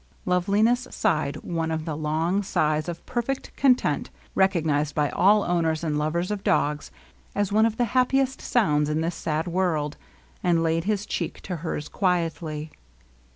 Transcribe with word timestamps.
Loveliness 0.25 0.87
sighed 0.89 1.35
one 1.43 1.69
of 1.69 1.85
the 1.85 1.95
long 1.95 2.41
sighs 2.41 2.89
of 2.89 3.05
perfect 3.05 3.55
content 3.55 4.09
recognized 4.33 4.95
by 4.95 5.11
all 5.11 5.43
owners 5.43 5.83
and 5.83 5.95
lovers 5.99 6.31
of 6.31 6.43
dogs 6.43 6.89
as 7.35 7.51
one 7.51 7.67
of 7.67 7.77
the 7.77 7.83
happi 7.83 8.19
est 8.19 8.41
sounds 8.41 8.89
in 8.89 9.01
this 9.01 9.13
sad 9.13 9.45
world, 9.47 9.97
and 10.41 10.63
laid 10.63 10.85
his 10.85 11.05
cheek 11.05 11.39
to 11.41 11.57
hers 11.57 11.87
quietly. 11.87 12.71